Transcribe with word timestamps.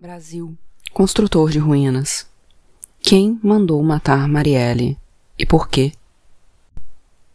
Brasil, 0.00 0.56
construtor 0.94 1.50
de 1.50 1.58
ruínas. 1.58 2.26
Quem 3.02 3.38
mandou 3.42 3.82
matar 3.82 4.26
Marielle 4.26 4.96
e 5.38 5.44
por 5.44 5.68
quê? 5.68 5.92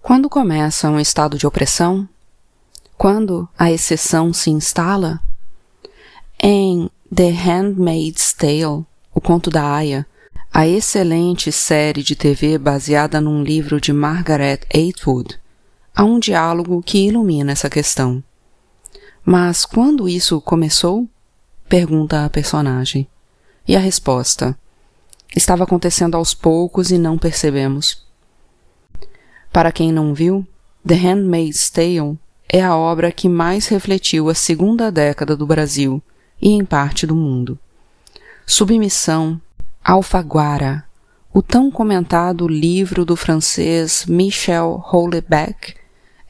Quando 0.02 0.28
começa 0.28 0.90
um 0.90 1.00
estado 1.00 1.38
de 1.38 1.46
opressão? 1.46 2.10
Quando 2.98 3.48
a 3.56 3.72
exceção 3.72 4.34
se 4.34 4.50
instala? 4.50 5.22
Em 6.42 6.90
The 7.14 7.30
Handmaid's 7.30 8.34
Tale, 8.34 8.84
o 9.14 9.22
conto 9.22 9.52
da 9.52 9.72
Aya, 9.76 10.04
a 10.52 10.68
excelente 10.68 11.52
série 11.52 12.02
de 12.02 12.16
TV 12.16 12.58
baseada 12.58 13.22
num 13.22 13.44
livro 13.44 13.80
de 13.80 13.94
Margaret 13.94 14.62
Atwood, 14.74 15.40
há 15.96 16.04
um 16.04 16.18
diálogo 16.18 16.82
que 16.82 17.06
ilumina 17.06 17.52
essa 17.52 17.70
questão. 17.70 18.24
Mas 19.24 19.68
quando 19.68 20.10
isso 20.10 20.42
começou? 20.42 21.08
Pergunta 21.68 22.24
a 22.24 22.30
personagem. 22.30 23.08
E 23.68 23.76
a 23.76 23.80
resposta: 23.80 24.58
Estava 25.36 25.64
acontecendo 25.64 26.16
aos 26.16 26.34
poucos 26.34 26.92
e 26.92 26.98
não 26.98 27.18
percebemos. 27.18 28.06
Para 29.52 29.72
quem 29.72 29.92
não 29.92 30.14
viu, 30.14 30.46
The 30.88 30.96
Handmaid's 30.96 31.70
Tale 31.70 32.20
é 32.48 32.62
a 32.62 32.76
obra 32.76 33.12
que 33.12 33.28
mais 33.28 33.68
refletiu 33.68 34.30
a 34.30 34.36
segunda 34.36 34.92
década 34.92 35.36
do 35.36 35.48
Brasil 35.48 36.02
e 36.40 36.50
em 36.50 36.64
parte 36.64 37.08
do 37.08 37.16
mundo. 37.16 37.58
Submissão, 38.46 39.42
Alfaguara, 39.84 40.86
o 41.34 41.42
tão 41.42 41.72
comentado 41.72 42.48
livro 42.48 43.04
do 43.04 43.16
francês 43.16 44.06
Michel 44.06 44.86
Houellebecq, 44.92 45.76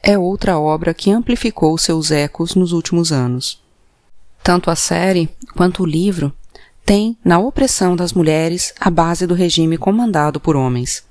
é 0.02 0.18
outra 0.18 0.58
obra 0.58 0.94
que 0.94 1.10
amplificou 1.10 1.76
seus 1.76 2.10
ecos 2.10 2.54
nos 2.54 2.72
últimos 2.72 3.12
anos. 3.12 3.65
Tanto 4.46 4.70
a 4.70 4.76
série 4.76 5.28
quanto 5.56 5.82
o 5.82 5.84
livro 5.86 6.32
têm 6.84 7.18
na 7.24 7.36
opressão 7.36 7.96
das 7.96 8.12
mulheres 8.12 8.72
a 8.78 8.88
base 8.88 9.26
do 9.26 9.34
regime 9.34 9.76
comandado 9.76 10.38
por 10.38 10.54
homens. 10.54 11.04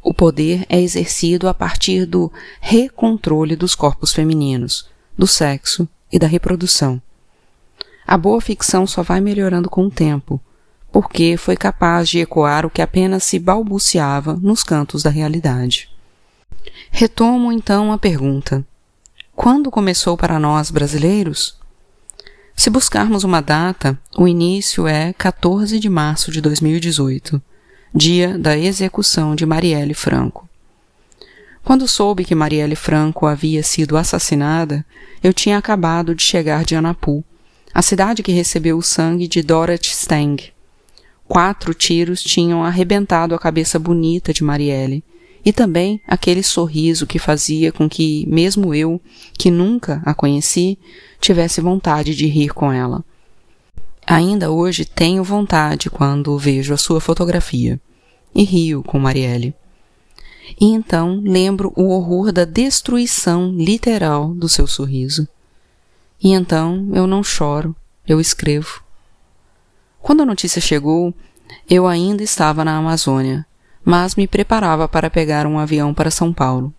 O 0.00 0.14
poder 0.14 0.64
é 0.68 0.80
exercido 0.80 1.48
a 1.48 1.52
partir 1.52 2.06
do 2.06 2.32
recontrole 2.60 3.56
dos 3.56 3.74
corpos 3.74 4.12
femininos, 4.12 4.88
do 5.18 5.26
sexo 5.26 5.88
e 6.12 6.16
da 6.16 6.28
reprodução. 6.28 7.02
A 8.06 8.16
boa 8.16 8.40
ficção 8.40 8.86
só 8.86 9.02
vai 9.02 9.20
melhorando 9.20 9.68
com 9.68 9.86
o 9.86 9.90
tempo, 9.90 10.40
porque 10.92 11.36
foi 11.36 11.56
capaz 11.56 12.08
de 12.08 12.20
ecoar 12.20 12.64
o 12.64 12.70
que 12.70 12.80
apenas 12.80 13.24
se 13.24 13.40
balbuciava 13.40 14.34
nos 14.34 14.62
cantos 14.62 15.02
da 15.02 15.10
realidade. 15.10 15.90
Retomo 16.88 17.50
então 17.50 17.90
a 17.90 17.98
pergunta: 17.98 18.64
quando 19.34 19.72
começou 19.72 20.16
para 20.16 20.38
nós 20.38 20.70
brasileiros? 20.70 21.58
Se 22.60 22.68
buscarmos 22.68 23.24
uma 23.24 23.40
data, 23.40 23.98
o 24.18 24.28
início 24.28 24.86
é 24.86 25.14
14 25.14 25.78
de 25.78 25.88
março 25.88 26.30
de 26.30 26.42
2018, 26.42 27.40
dia 27.94 28.36
da 28.36 28.54
execução 28.54 29.34
de 29.34 29.46
Marielle 29.46 29.94
Franco. 29.94 30.46
Quando 31.64 31.88
soube 31.88 32.22
que 32.22 32.34
Marielle 32.34 32.76
Franco 32.76 33.24
havia 33.24 33.62
sido 33.62 33.96
assassinada, 33.96 34.84
eu 35.24 35.32
tinha 35.32 35.56
acabado 35.56 36.14
de 36.14 36.22
chegar 36.22 36.66
de 36.66 36.76
Anapu, 36.76 37.24
a 37.72 37.80
cidade 37.80 38.22
que 38.22 38.30
recebeu 38.30 38.76
o 38.76 38.82
sangue 38.82 39.26
de 39.26 39.40
Dorothy 39.40 39.92
Stang. 39.92 40.52
Quatro 41.26 41.72
tiros 41.72 42.22
tinham 42.22 42.62
arrebentado 42.62 43.34
a 43.34 43.38
cabeça 43.38 43.78
bonita 43.78 44.34
de 44.34 44.44
Marielle, 44.44 45.02
e 45.44 45.52
também 45.52 46.00
aquele 46.06 46.42
sorriso 46.42 47.06
que 47.06 47.18
fazia 47.18 47.72
com 47.72 47.88
que, 47.88 48.26
mesmo 48.28 48.74
eu, 48.74 49.00
que 49.34 49.50
nunca 49.50 50.02
a 50.04 50.12
conheci, 50.12 50.78
tivesse 51.20 51.60
vontade 51.60 52.14
de 52.14 52.26
rir 52.26 52.52
com 52.52 52.72
ela. 52.72 53.04
Ainda 54.06 54.50
hoje 54.50 54.84
tenho 54.84 55.22
vontade 55.22 55.88
quando 55.88 56.36
vejo 56.36 56.74
a 56.74 56.76
sua 56.76 57.00
fotografia 57.00 57.80
e 58.34 58.42
rio 58.42 58.82
com 58.82 58.98
Marielle. 58.98 59.54
E 60.60 60.66
então 60.66 61.20
lembro 61.22 61.72
o 61.76 61.90
horror 61.90 62.32
da 62.32 62.44
destruição 62.44 63.52
literal 63.52 64.34
do 64.34 64.48
seu 64.48 64.66
sorriso. 64.66 65.28
E 66.22 66.32
então 66.32 66.90
eu 66.92 67.06
não 67.06 67.22
choro, 67.22 67.74
eu 68.06 68.20
escrevo. 68.20 68.82
Quando 70.00 70.22
a 70.22 70.26
notícia 70.26 70.60
chegou, 70.60 71.14
eu 71.68 71.86
ainda 71.86 72.22
estava 72.22 72.64
na 72.64 72.76
Amazônia, 72.76 73.46
mas 73.90 74.14
me 74.14 74.28
preparava 74.28 74.86
para 74.86 75.10
pegar 75.10 75.48
um 75.48 75.58
avião 75.58 75.92
para 75.92 76.12
São 76.12 76.32
Paulo. 76.32 76.72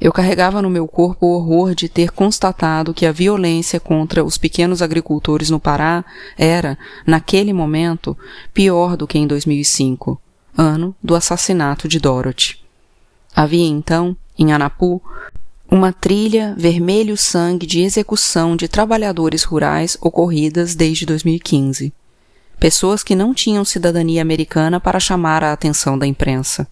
Eu 0.00 0.12
carregava 0.12 0.60
no 0.60 0.68
meu 0.68 0.88
corpo 0.88 1.24
o 1.24 1.36
horror 1.36 1.72
de 1.72 1.88
ter 1.88 2.10
constatado 2.10 2.92
que 2.92 3.06
a 3.06 3.12
violência 3.12 3.78
contra 3.78 4.24
os 4.24 4.36
pequenos 4.36 4.82
agricultores 4.82 5.50
no 5.50 5.60
Pará 5.60 6.04
era, 6.36 6.76
naquele 7.06 7.52
momento, 7.52 8.18
pior 8.52 8.96
do 8.96 9.06
que 9.06 9.20
em 9.20 9.24
2005, 9.24 10.20
ano 10.58 10.92
do 11.00 11.14
assassinato 11.14 11.86
de 11.86 12.00
Dorothy. 12.00 12.58
Havia 13.36 13.68
então, 13.68 14.16
em 14.36 14.52
Anapu, 14.52 15.00
uma 15.70 15.92
trilha 15.92 16.56
vermelho 16.58 17.16
sangue 17.16 17.66
de 17.66 17.82
execução 17.82 18.56
de 18.56 18.66
trabalhadores 18.66 19.44
rurais 19.44 19.96
ocorridas 20.00 20.74
desde 20.74 21.06
2015 21.06 21.94
pessoas 22.62 23.02
que 23.02 23.16
não 23.16 23.34
tinham 23.34 23.64
cidadania 23.64 24.22
americana 24.22 24.78
para 24.78 25.00
chamar 25.00 25.42
a 25.42 25.52
atenção 25.52 25.98
da 25.98 26.06
imprensa. 26.06 26.64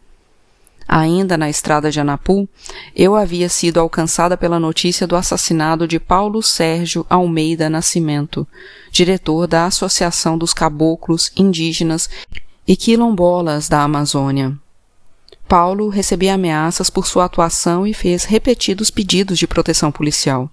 Ainda 0.86 1.36
na 1.36 1.50
estrada 1.50 1.90
de 1.90 1.98
Anapu, 1.98 2.48
eu 2.94 3.16
havia 3.16 3.48
sido 3.48 3.80
alcançada 3.80 4.36
pela 4.36 4.60
notícia 4.60 5.04
do 5.04 5.16
assassinato 5.16 5.88
de 5.88 5.98
Paulo 5.98 6.44
Sérgio 6.44 7.04
Almeida 7.10 7.68
Nascimento, 7.68 8.46
diretor 8.92 9.48
da 9.48 9.66
Associação 9.66 10.38
dos 10.38 10.54
Caboclos 10.54 11.32
Indígenas 11.36 12.08
e 12.68 12.76
Quilombolas 12.76 13.68
da 13.68 13.82
Amazônia. 13.82 14.56
Paulo 15.48 15.88
recebia 15.88 16.34
ameaças 16.34 16.88
por 16.88 17.04
sua 17.04 17.24
atuação 17.24 17.84
e 17.84 17.92
fez 17.92 18.22
repetidos 18.22 18.92
pedidos 18.92 19.40
de 19.40 19.48
proteção 19.48 19.90
policial. 19.90 20.48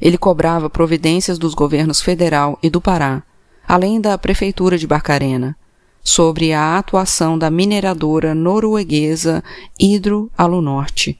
Ele 0.00 0.16
cobrava 0.16 0.70
providências 0.70 1.36
dos 1.36 1.52
governos 1.52 2.00
federal 2.00 2.56
e 2.62 2.70
do 2.70 2.80
Pará, 2.80 3.24
além 3.66 4.00
da 4.00 4.16
Prefeitura 4.18 4.76
de 4.76 4.86
Barcarena, 4.86 5.56
sobre 6.02 6.52
a 6.52 6.78
atuação 6.78 7.38
da 7.38 7.50
mineradora 7.50 8.34
norueguesa 8.34 9.42
Hidro 9.78 10.30
Alunorte, 10.36 11.18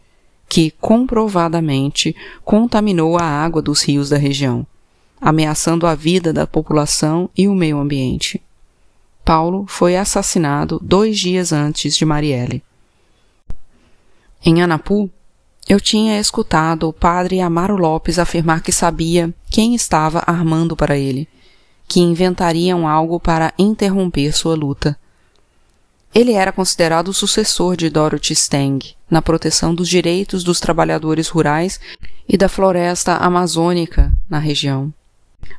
que 0.49 0.73
comprovadamente 0.81 2.15
contaminou 2.45 3.19
a 3.19 3.25
água 3.25 3.63
dos 3.63 3.83
rios 3.83 4.11
da 4.11 4.19
região, 4.19 4.67
ameaçando 5.21 5.87
a 5.87 5.95
vida 5.95 6.33
da 6.33 6.47
população 6.47 7.31
e 7.37 7.47
o 7.47 7.55
meio 7.55 7.79
ambiente. 7.79 8.43
Paulo 9.25 9.65
foi 9.69 9.97
assassinado 9.97 10.81
dois 10.83 11.19
dias 11.19 11.53
antes 11.53 11.97
de 11.97 12.05
Marielle. 12.05 12.63
Em 14.45 14.61
Anapu, 14.61 15.09
eu 15.69 15.81
tinha 15.81 16.19
escutado 16.19 16.89
o 16.89 16.93
padre 16.93 17.41
Amaro 17.41 17.77
Lopes 17.77 18.19
afirmar 18.19 18.63
que 18.63 18.73
sabia 18.73 19.33
quem 19.49 19.77
estava 19.77 20.25
armando 20.27 20.77
para 20.77 20.99
ele 20.99 21.29
que 21.93 22.01
inventariam 22.01 22.89
algo 22.89 23.21
para 23.21 23.53
interromper 23.59 24.33
sua 24.33 24.55
luta. 24.55 24.99
Ele 26.15 26.33
era 26.33 26.51
considerado 26.51 27.09
o 27.09 27.13
sucessor 27.13 27.77
de 27.77 27.91
Dorothy 27.91 28.33
Stang 28.33 28.95
na 29.11 29.21
proteção 29.21 29.75
dos 29.75 29.91
direitos 29.91 30.43
dos 30.43 30.59
trabalhadores 30.59 31.29
rurais 31.29 31.79
e 32.27 32.39
da 32.39 32.49
floresta 32.49 33.17
amazônica 33.17 34.11
na 34.27 34.39
região. 34.39 34.91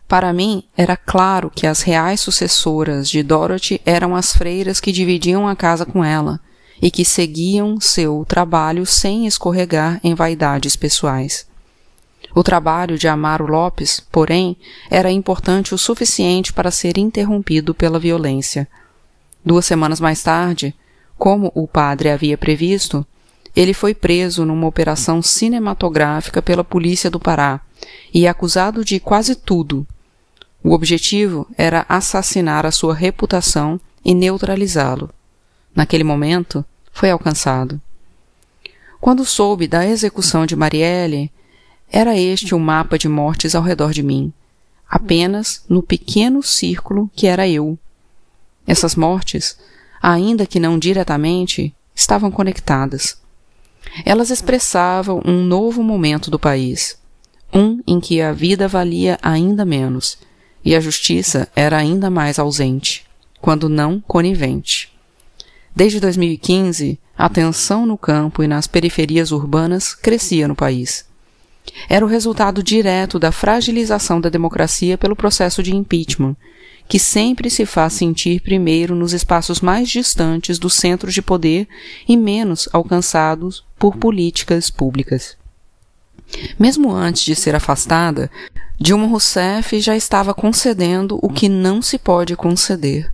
Para 0.08 0.34
mim, 0.34 0.64
era 0.76 0.98
claro 0.98 1.52
que 1.54 1.68
as 1.68 1.84
reais 1.84 2.20
sucessoras 2.20 3.08
de 3.08 3.22
Dorothy 3.22 3.80
eram 3.86 4.16
as 4.16 4.36
freiras 4.36 4.80
que 4.80 4.92
dividiam 4.92 5.48
a 5.48 5.56
casa 5.56 5.86
com 5.86 6.04
ela 6.04 6.40
e 6.82 6.90
que 6.90 7.06
seguiam 7.06 7.80
seu 7.80 8.26
trabalho 8.28 8.88
sem 8.88 9.28
escorregar 9.28 10.00
em 10.04 10.16
vaidades 10.16 10.76
pessoais. 10.76 11.46
O 12.36 12.44
trabalho 12.44 12.98
de 12.98 13.08
Amaro 13.08 13.46
Lopes, 13.46 14.00
porém, 14.00 14.58
era 14.90 15.12
importante 15.12 15.74
o 15.74 15.78
suficiente 15.78 16.52
para 16.54 16.72
ser 16.72 16.98
interrompido 16.98 17.74
pela 17.74 18.00
violência. 18.00 18.68
Duas 19.46 19.66
semanas 19.66 20.00
mais 20.00 20.24
tarde, 20.24 20.76
como 21.18 21.52
o 21.54 21.68
padre 21.68 22.10
havia 22.10 22.38
previsto, 22.38 23.06
ele 23.56 23.74
foi 23.74 23.94
preso 23.94 24.46
numa 24.46 24.68
operação 24.68 25.22
cinematográfica 25.22 26.42
pela 26.42 26.64
polícia 26.64 27.10
do 27.10 27.20
Pará 27.20 27.62
e 28.14 28.28
acusado 28.28 28.84
de 28.84 29.00
quase 29.00 29.36
tudo. 29.36 29.86
O 30.64 30.72
objetivo 30.74 31.48
era 31.58 31.86
assassinar 31.88 32.66
a 32.66 32.72
sua 32.72 32.96
reputação 32.96 33.80
e 34.04 34.14
neutralizá-lo. 34.14 35.10
Naquele 35.76 36.04
momento, 36.04 36.66
foi 36.92 37.12
alcançado. 37.12 37.80
Quando 39.00 39.26
soube 39.26 39.68
da 39.68 39.86
execução 39.86 40.46
de 40.46 40.56
Marielle, 40.56 41.32
era 41.94 42.18
este 42.18 42.56
o 42.56 42.60
mapa 42.60 42.98
de 42.98 43.08
mortes 43.08 43.54
ao 43.54 43.62
redor 43.62 43.94
de 43.94 44.02
mim, 44.02 44.34
apenas 44.90 45.64
no 45.70 45.84
pequeno 45.84 46.42
círculo 46.42 47.08
que 47.16 47.28
era 47.28 47.48
eu. 47.48 47.78
Essas 48.66 48.96
mortes, 48.96 49.56
ainda 50.02 50.48
que 50.48 50.60
não 50.60 50.80
diretamente, 50.80 51.72
estavam 51.94 52.32
conectadas. 52.32 53.22
Elas 54.04 54.32
expressavam 54.32 55.22
um 55.24 55.44
novo 55.44 55.84
momento 55.84 56.32
do 56.32 56.40
país, 56.40 56.98
um 57.54 57.80
em 57.86 58.00
que 58.00 58.22
a 58.22 58.34
vida 58.34 58.68
valia 58.68 59.20
ainda 59.22 59.64
menos 59.64 60.18
e 60.66 60.76
a 60.76 60.80
justiça 60.80 61.48
era 61.56 61.78
ainda 61.78 62.10
mais 62.10 62.40
ausente, 62.40 63.06
quando 63.40 63.70
não 63.70 64.02
conivente. 64.02 64.92
Desde 65.76 66.00
2015, 66.00 67.00
a 67.16 67.30
tensão 67.30 67.86
no 67.86 68.00
campo 68.00 68.42
e 68.42 68.48
nas 68.48 68.66
periferias 68.66 69.32
urbanas 69.32 69.94
crescia 69.94 70.48
no 70.48 70.56
país. 70.56 71.13
Era 71.90 72.06
o 72.06 72.08
resultado 72.08 72.62
direto 72.62 73.20
da 73.20 73.32
fragilização 73.32 74.20
da 74.20 74.30
democracia 74.30 74.98
pelo 74.98 75.16
processo 75.16 75.62
de 75.62 75.76
impeachment, 75.76 76.36
que 76.88 77.00
sempre 77.00 77.50
se 77.50 77.66
faz 77.66 77.94
sentir 77.94 78.42
primeiro 78.42 78.96
nos 78.96 79.14
espaços 79.14 79.62
mais 79.62 79.90
distantes 79.90 80.60
dos 80.60 80.74
centros 80.74 81.14
de 81.14 81.22
poder 81.22 81.68
e 82.08 82.18
menos 82.18 82.68
alcançados 82.74 83.64
por 83.80 83.96
políticas 83.98 84.70
públicas. 84.70 85.38
Mesmo 86.60 86.92
antes 86.92 87.24
de 87.24 87.36
ser 87.36 87.56
afastada, 87.56 88.30
Dilma 88.80 89.08
Rousseff 89.08 89.80
já 89.80 89.96
estava 89.96 90.34
concedendo 90.34 91.20
o 91.22 91.30
que 91.30 91.48
não 91.48 91.82
se 91.82 91.98
pode 91.98 92.36
conceder, 92.36 93.12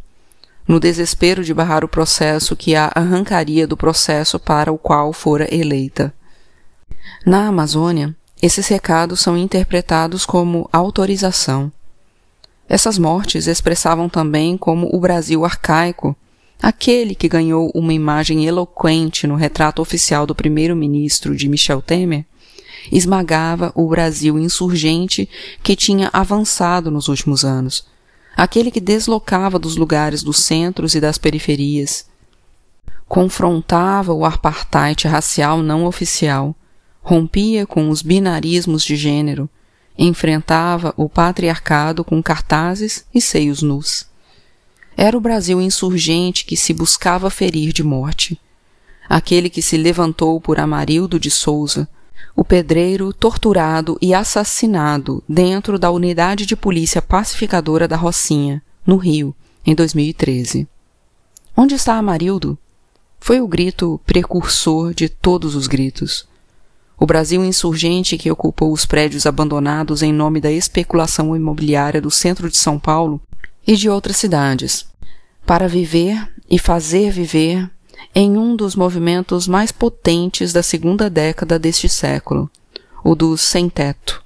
no 0.68 0.80
desespero 0.80 1.44
de 1.44 1.54
barrar 1.54 1.84
o 1.84 1.88
processo 1.88 2.56
que 2.56 2.75
a 2.75 2.92
arrancaria 2.94 3.68
do 3.68 3.75
processo 3.75 4.40
para 4.40 4.72
o 4.72 4.78
qual 4.78 5.12
fora 5.12 5.48
eleita. 5.54 6.13
Na 7.25 7.48
Amazônia, 7.48 8.16
esses 8.41 8.68
recados 8.68 9.19
são 9.19 9.38
interpretados 9.38 10.25
como 10.25 10.69
autorização. 10.71 11.71
Essas 12.68 12.97
mortes 12.97 13.47
expressavam 13.47 14.07
também 14.07 14.57
como 14.57 14.89
o 14.95 15.00
Brasil 15.00 15.44
arcaico, 15.44 16.15
aquele 16.62 17.15
que 17.15 17.27
ganhou 17.27 17.71
uma 17.74 17.94
imagem 17.94 18.45
eloquente 18.45 19.27
no 19.27 19.36
retrato 19.36 19.81
oficial 19.81 20.25
do 20.25 20.36
primeiro-ministro 20.36 21.36
de 21.36 21.50
Michel 21.50 21.81
Temer, 21.81 22.25
esmagava 22.91 23.74
o 23.75 23.88
Brasil 23.88 24.39
insurgente 24.39 25.27
que 25.62 25.75
tinha 25.75 26.09
avançado 26.13 26.89
nos 26.89 27.07
últimos 27.07 27.44
anos, 27.44 27.86
aquele 28.38 28.71
que 28.71 28.80
deslocava 28.80 29.59
dos 29.59 29.75
lugares 29.75 30.24
dos 30.24 30.39
centros 30.39 30.95
e 30.95 31.01
das 31.01 31.18
periferias, 31.18 32.06
confrontava 33.07 34.13
o 34.13 34.24
apartheid 34.24 35.07
racial 35.07 35.62
não 35.62 35.86
oficial, 35.86 36.56
rompia 37.09 37.65
com 37.65 37.89
os 37.89 38.03
binarismos 38.03 38.83
de 38.83 38.95
gênero, 38.95 39.50
enfrentava 39.97 40.94
o 40.95 41.09
patriarcado 41.09 42.03
com 42.03 42.21
cartazes 42.21 43.03
e 43.11 43.19
seios 43.19 43.63
nus. 43.63 44.06
Era 44.95 45.17
o 45.17 45.19
Brasil 45.19 45.59
insurgente 45.59 46.45
que 46.45 46.56
se 46.56 46.71
buscava 46.71 47.31
ferir 47.31 47.73
de 47.73 47.83
morte, 47.83 48.39
aquele 49.09 49.50
que 49.50 49.59
se 49.59 49.75
levantou 49.75 50.39
por 50.39 50.59
Amarildo 50.59 51.19
de 51.19 51.31
Souza, 51.31 51.89
o 52.35 52.45
pedreiro 52.45 53.12
torturado 53.12 53.97
e 54.00 54.13
assassinado 54.13 55.23
dentro 55.27 55.79
da 55.79 55.89
unidade 55.89 56.45
de 56.45 56.55
polícia 56.55 57.01
pacificadora 57.01 57.88
da 57.88 57.95
Rocinha, 57.95 58.62
no 58.85 58.97
Rio, 58.97 59.35
em 59.65 59.73
2013. 59.73 60.67
Onde 61.57 61.73
está 61.73 61.95
Amarildo? 61.95 62.55
Foi 63.19 63.41
o 63.41 63.47
grito 63.47 64.00
precursor 64.05 64.94
de 64.94 65.09
todos 65.09 65.55
os 65.55 65.65
gritos. 65.65 66.28
O 67.00 67.06
Brasil 67.06 67.46
insurgente 67.46 68.18
que 68.18 68.30
ocupou 68.30 68.74
os 68.74 68.86
prédios 68.86 69.25
abandonados 69.25 70.04
em 70.04 70.12
nome 70.12 70.42
da 70.42 70.51
especulação 70.51 71.34
imobiliária 71.34 72.01
do 72.01 72.12
centro 72.12 72.50
de 72.50 72.57
São 72.57 72.78
Paulo 72.78 73.22
e 73.66 73.78
de 73.78 73.90
outras 73.90 74.18
cidades, 74.18 74.86
para 75.46 75.66
viver 75.66 76.28
e 76.50 76.60
fazer 76.60 77.10
viver 77.10 77.69
em 78.13 78.38
um 78.38 78.54
dos 78.54 78.75
movimentos 78.75 79.48
mais 79.48 79.72
potentes 79.72 80.51
da 80.51 80.62
segunda 80.62 81.10
década 81.10 81.57
deste 81.57 81.88
século, 81.88 82.51
o 83.01 83.16
dos 83.16 83.40
sem-teto. 83.40 84.22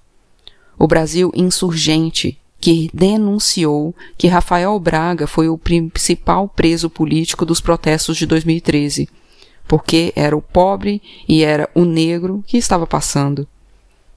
O 0.80 0.88
Brasil 0.88 1.32
insurgente, 1.36 2.40
que 2.60 2.90
denunciou 2.92 3.94
que 4.18 4.28
Rafael 4.28 4.80
Braga 4.80 5.28
foi 5.28 5.48
o 5.48 5.60
principal 5.60 6.48
preso 6.48 6.90
político 6.90 7.46
dos 7.46 7.62
protestos 7.62 8.18
de 8.18 8.26
2013, 8.26 9.08
porque 9.68 10.14
era 10.16 10.36
o 10.36 10.42
pobre 10.42 11.02
e 11.28 11.44
era 11.44 11.70
o 11.74 11.86
negro 11.86 12.44
que 12.46 12.58
estava 12.58 12.86
passando. 12.86 13.48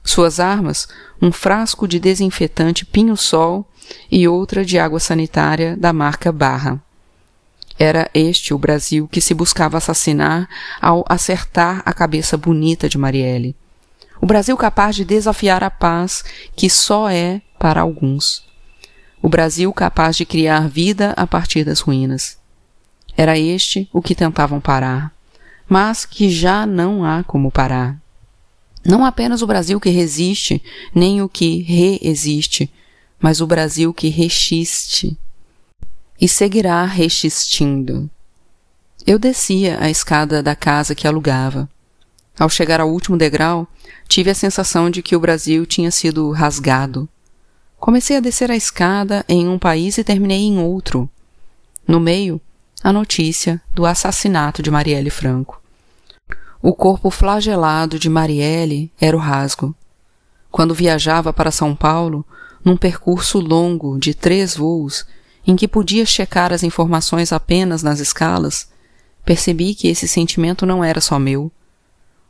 Suas 0.03 0.39
armas, 0.39 0.87
um 1.21 1.31
frasco 1.31 1.87
de 1.87 1.99
desinfetante 1.99 2.85
pinho-sol 2.85 3.67
e 4.11 4.27
outra 4.27 4.63
de 4.63 4.79
água 4.79 4.99
sanitária 4.99 5.75
da 5.75 5.91
marca 5.91 6.31
Barra. 6.31 6.81
Era 7.79 8.09
este 8.13 8.53
o 8.53 8.57
Brasil 8.57 9.07
que 9.07 9.21
se 9.21 9.33
buscava 9.33 9.77
assassinar 9.77 10.49
ao 10.81 11.05
acertar 11.07 11.83
a 11.85 11.93
cabeça 11.93 12.35
bonita 12.37 12.89
de 12.89 12.97
Marielle. 12.97 13.55
O 14.19 14.25
Brasil 14.25 14.57
capaz 14.57 14.95
de 14.95 15.05
desafiar 15.05 15.63
a 15.63 15.69
paz 15.69 16.23
que 16.55 16.69
só 16.69 17.09
é 17.09 17.41
para 17.59 17.81
alguns. 17.81 18.45
O 19.21 19.29
Brasil 19.29 19.71
capaz 19.73 20.15
de 20.15 20.25
criar 20.25 20.67
vida 20.67 21.13
a 21.15 21.27
partir 21.27 21.63
das 21.63 21.81
ruínas. 21.81 22.37
Era 23.15 23.37
este 23.37 23.89
o 23.91 24.01
que 24.01 24.15
tentavam 24.15 24.59
parar, 24.59 25.13
mas 25.67 26.05
que 26.05 26.29
já 26.29 26.65
não 26.65 27.03
há 27.03 27.23
como 27.23 27.51
parar. 27.51 27.99
Não 28.85 29.05
apenas 29.05 29.41
o 29.41 29.47
Brasil 29.47 29.79
que 29.79 29.89
resiste, 29.89 30.61
nem 30.93 31.21
o 31.21 31.27
que 31.27 31.61
reexiste, 31.61 32.71
mas 33.19 33.41
o 33.41 33.47
Brasil 33.47 33.93
que 33.93 34.07
rechiste 34.09 35.17
e 36.19 36.27
seguirá 36.27 36.83
rexistindo. 36.85 38.09
Eu 39.05 39.19
descia 39.19 39.81
a 39.81 39.89
escada 39.89 40.41
da 40.41 40.55
casa 40.55 40.95
que 40.95 41.07
alugava. 41.07 41.69
Ao 42.37 42.49
chegar 42.49 42.79
ao 42.79 42.89
último 42.89 43.17
degrau, 43.17 43.67
tive 44.07 44.29
a 44.29 44.35
sensação 44.35 44.89
de 44.89 45.01
que 45.01 45.15
o 45.15 45.19
Brasil 45.19 45.65
tinha 45.65 45.91
sido 45.91 46.29
rasgado. 46.31 47.07
Comecei 47.79 48.17
a 48.17 48.19
descer 48.19 48.51
a 48.51 48.55
escada 48.55 49.23
em 49.29 49.47
um 49.47 49.59
país 49.59 49.97
e 49.97 50.03
terminei 50.03 50.41
em 50.41 50.59
outro. 50.59 51.09
No 51.87 51.99
meio, 51.99 52.41
a 52.83 52.93
notícia 52.93 53.61
do 53.73 53.85
assassinato 53.85 54.61
de 54.61 54.69
Marielle 54.69 55.09
Franco. 55.09 55.61
O 56.61 56.73
corpo 56.73 57.09
flagelado 57.09 57.97
de 57.97 58.09
Marielle 58.09 58.91
era 58.99 59.17
o 59.17 59.19
rasgo. 59.19 59.75
Quando 60.51 60.73
viajava 60.73 61.33
para 61.33 61.51
São 61.51 61.75
Paulo, 61.75 62.25
num 62.63 62.77
percurso 62.77 63.39
longo 63.39 63.99
de 63.99 64.13
três 64.13 64.55
voos, 64.55 65.05
em 65.45 65.55
que 65.55 65.67
podia 65.67 66.05
checar 66.05 66.53
as 66.53 66.63
informações 66.63 67.31
apenas 67.31 67.81
nas 67.81 67.99
escalas, 67.99 68.69
percebi 69.25 69.73
que 69.73 69.87
esse 69.87 70.07
sentimento 70.07 70.65
não 70.65 70.83
era 70.83 71.01
só 71.01 71.17
meu. 71.17 71.51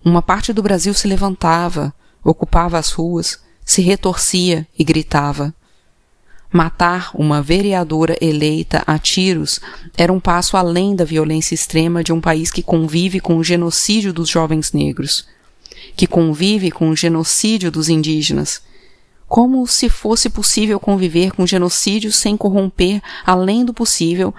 Uma 0.04 0.22
parte 0.22 0.54
do 0.54 0.64
Brasil 0.64 0.94
se 0.94 1.08
levantava, 1.08 1.94
ocupava 2.24 2.78
as 2.78 2.92
ruas, 2.92 3.42
se 3.66 3.82
retorcia 3.82 4.68
e 4.78 4.84
gritava. 4.84 5.54
Matar 6.58 7.12
uma 7.14 7.40
vereadora 7.40 8.18
eleita 8.20 8.82
a 8.88 8.98
tiros 8.98 9.62
era 9.96 10.12
um 10.12 10.20
passo 10.20 10.58
além 10.58 10.96
da 10.96 11.06
violência 11.06 11.54
extrema 11.54 12.04
de 12.04 12.12
um 12.12 12.20
país 12.20 12.50
que 12.50 12.64
convive 12.64 13.20
com 13.20 13.38
o 13.38 13.44
genocídio 13.44 14.12
dos 14.12 14.28
jovens 14.28 14.74
negros, 14.74 15.28
que 15.96 16.08
convive 16.08 16.72
com 16.72 16.90
o 16.90 16.96
genocídio 16.96 17.70
dos 17.70 17.90
indígenas, 17.90 18.60
como 19.28 19.68
se 19.68 19.88
fosse 19.88 20.32
possível 20.32 20.80
conviver 20.80 21.32
com 21.32 21.46
genocídio 21.46 22.12
sem 22.12 22.36
corromper, 22.36 23.04
além 23.24 23.64
do 23.64 23.72
possível, 23.72 24.34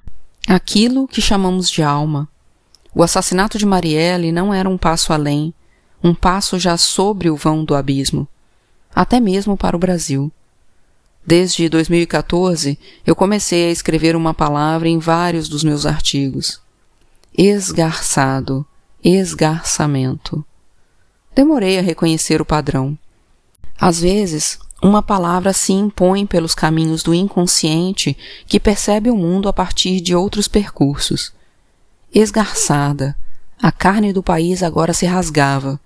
aquilo 0.48 1.06
que 1.06 1.20
chamamos 1.20 1.70
de 1.70 1.84
alma. 1.84 2.28
O 2.92 3.04
assassinato 3.04 3.58
de 3.58 3.64
Marielle 3.64 4.32
não 4.32 4.52
era 4.52 4.68
um 4.68 4.76
passo 4.76 5.12
além, 5.12 5.54
um 6.02 6.12
passo 6.12 6.58
já 6.58 6.76
sobre 6.76 7.30
o 7.30 7.36
vão 7.36 7.64
do 7.64 7.76
abismo, 7.76 8.26
até 8.92 9.20
mesmo 9.20 9.56
para 9.56 9.76
o 9.76 9.78
Brasil. 9.78 10.32
Desde 11.28 11.68
2014, 11.68 12.78
eu 13.06 13.14
comecei 13.14 13.68
a 13.68 13.70
escrever 13.70 14.16
uma 14.16 14.32
palavra 14.32 14.88
em 14.88 14.98
vários 14.98 15.46
dos 15.46 15.62
meus 15.62 15.84
artigos. 15.84 16.58
Esgarçado, 17.36 18.64
esgarçamento. 19.04 20.42
Demorei 21.34 21.78
a 21.78 21.82
reconhecer 21.82 22.40
o 22.40 22.46
padrão. 22.46 22.96
Às 23.78 24.00
vezes, 24.00 24.58
uma 24.82 25.02
palavra 25.02 25.52
se 25.52 25.70
impõe 25.70 26.24
pelos 26.24 26.54
caminhos 26.54 27.02
do 27.02 27.12
inconsciente 27.12 28.16
que 28.46 28.58
percebe 28.58 29.10
o 29.10 29.16
mundo 29.16 29.50
a 29.50 29.52
partir 29.52 30.00
de 30.00 30.14
outros 30.14 30.48
percursos. 30.48 31.34
Esgarçada, 32.10 33.14
a 33.62 33.70
carne 33.70 34.14
do 34.14 34.22
país 34.22 34.62
agora 34.62 34.94
se 34.94 35.04
rasgava, 35.04 35.78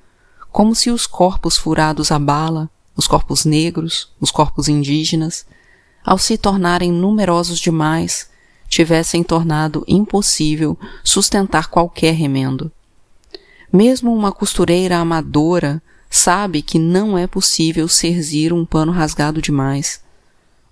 como 0.52 0.72
se 0.72 0.88
os 0.88 1.04
corpos 1.04 1.56
furados 1.56 2.12
à 2.12 2.18
bala, 2.20 2.70
os 2.96 3.06
corpos 3.06 3.44
negros, 3.44 4.11
os 4.20 4.30
corpos 4.30 4.68
indígenas, 4.68 5.46
ao 6.04 6.18
se 6.18 6.37
tornarem 6.37 6.92
numerosos 6.92 7.58
demais, 7.58 8.30
tivessem 8.68 9.22
tornado 9.22 9.84
impossível 9.87 10.78
sustentar 11.04 11.68
qualquer 11.68 12.14
remendo. 12.14 12.72
Mesmo 13.72 14.14
uma 14.14 14.32
costureira 14.32 14.99
amadora 14.99 15.82
sabe 16.11 16.61
que 16.61 16.78
não 16.78 17.16
é 17.16 17.26
possível 17.26 17.88
serzir 17.88 18.52
um 18.52 18.66
pano 18.66 18.92
rasgado 18.92 19.40
demais, 19.40 20.02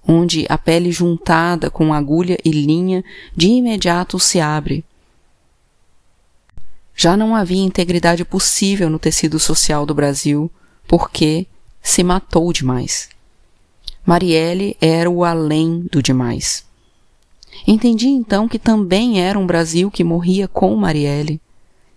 onde 0.07 0.45
a 0.49 0.59
pele 0.59 0.93
juntada 0.93 1.71
com 1.71 1.95
agulha 1.95 2.39
e 2.45 2.50
linha 2.50 3.05
de 3.35 3.49
imediato 3.49 4.19
se 4.19 4.41
abre. 4.41 4.85
Já 6.95 7.17
não 7.17 7.35
havia 7.35 7.62
integridade 7.62 8.25
possível 8.25 8.91
no 8.91 8.99
tecido 8.99 9.39
social 9.39 9.87
do 9.87 9.95
Brasil, 9.95 10.50
porque 10.87 11.47
se 11.83 12.03
matou 12.03 12.53
demais. 12.53 13.09
Marielle 14.05 14.77
era 14.81 15.09
o 15.11 15.25
além 15.25 15.87
do 15.91 16.03
demais. 16.03 16.65
Entendi 17.67 18.09
então 18.09 18.49
que 18.49 18.59
também 18.59 19.21
era 19.21 19.39
um 19.39 19.47
Brasil 19.47 19.91
que 19.91 20.05
morria 20.05 20.49
com 20.49 20.75
Marielle 20.75 21.41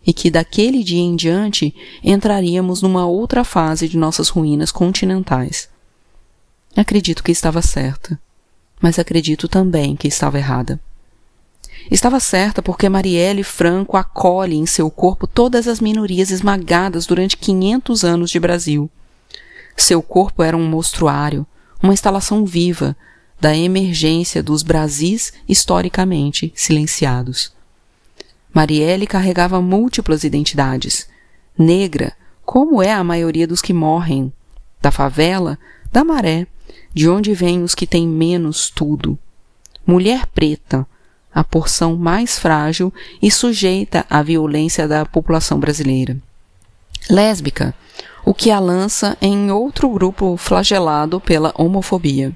e 0.05 0.11
que 0.11 0.29
daquele 0.29 0.83
dia 0.83 1.01
em 1.01 1.15
diante 1.15 1.73
entraríamos 2.03 2.81
numa 2.81 3.05
outra 3.05 3.43
fase 3.43 3.87
de 3.87 3.97
nossas 3.97 4.29
ruínas 4.29 4.71
continentais. 4.71 5.69
Acredito 6.75 7.23
que 7.23 7.31
estava 7.31 7.61
certa, 7.61 8.19
mas 8.81 8.99
acredito 8.99 9.47
também 9.47 9.95
que 9.95 10.07
estava 10.07 10.37
errada. 10.37 10.79
Estava 11.89 12.19
certa 12.19 12.61
porque 12.61 12.89
Marielle 12.89 13.43
Franco 13.43 13.97
acolhe 13.97 14.55
em 14.55 14.65
seu 14.65 14.89
corpo 14.89 15.27
todas 15.27 15.67
as 15.67 15.79
minorias 15.79 16.31
esmagadas 16.31 17.05
durante 17.05 17.37
500 17.37 18.03
anos 18.03 18.29
de 18.29 18.39
Brasil. 18.39 18.89
Seu 19.75 20.01
corpo 20.01 20.43
era 20.43 20.55
um 20.55 20.67
mostruário, 20.67 21.45
uma 21.81 21.93
instalação 21.93 22.45
viva 22.45 22.95
da 23.39 23.55
emergência 23.55 24.41
dos 24.41 24.63
Brasis 24.63 25.33
historicamente 25.47 26.51
silenciados. 26.55 27.51
Marielle 28.53 29.07
carregava 29.07 29.61
múltiplas 29.61 30.23
identidades. 30.23 31.09
Negra, 31.57 32.13
como 32.45 32.81
é 32.81 32.91
a 32.91 33.03
maioria 33.03 33.47
dos 33.47 33.61
que 33.61 33.73
morrem. 33.73 34.31
Da 34.81 34.91
favela, 34.91 35.57
da 35.91 36.03
maré, 36.03 36.45
de 36.93 37.09
onde 37.09 37.33
vêm 37.33 37.63
os 37.63 37.73
que 37.73 37.87
têm 37.87 38.07
menos 38.07 38.69
tudo. 38.69 39.17
Mulher 39.85 40.27
preta, 40.27 40.87
a 41.33 41.43
porção 41.43 41.97
mais 41.97 42.37
frágil 42.37 42.93
e 43.21 43.31
sujeita 43.31 44.05
à 44.09 44.21
violência 44.21 44.87
da 44.87 45.05
população 45.05 45.59
brasileira. 45.59 46.17
Lésbica, 47.09 47.73
o 48.25 48.33
que 48.33 48.49
a 48.51 48.59
lança 48.59 49.17
em 49.21 49.51
outro 49.51 49.89
grupo 49.89 50.37
flagelado 50.37 51.19
pela 51.19 51.53
homofobia. 51.57 52.35